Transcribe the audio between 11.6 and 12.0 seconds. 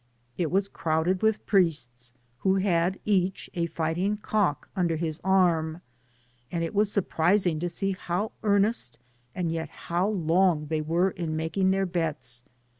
their